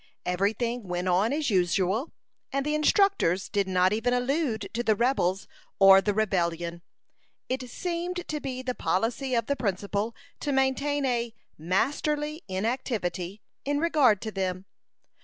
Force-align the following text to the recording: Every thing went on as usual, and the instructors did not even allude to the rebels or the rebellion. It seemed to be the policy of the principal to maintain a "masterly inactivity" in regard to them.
Every 0.25 0.53
thing 0.53 0.87
went 0.87 1.07
on 1.07 1.31
as 1.31 1.51
usual, 1.51 2.11
and 2.51 2.65
the 2.65 2.73
instructors 2.73 3.47
did 3.49 3.67
not 3.67 3.93
even 3.93 4.15
allude 4.15 4.67
to 4.73 4.81
the 4.81 4.95
rebels 4.95 5.47
or 5.77 6.01
the 6.01 6.15
rebellion. 6.15 6.81
It 7.49 7.69
seemed 7.69 8.27
to 8.27 8.39
be 8.39 8.63
the 8.63 8.73
policy 8.73 9.35
of 9.35 9.45
the 9.45 9.55
principal 9.55 10.15
to 10.39 10.51
maintain 10.51 11.05
a 11.05 11.35
"masterly 11.55 12.41
inactivity" 12.47 13.43
in 13.63 13.77
regard 13.77 14.23
to 14.23 14.31
them. 14.31 14.65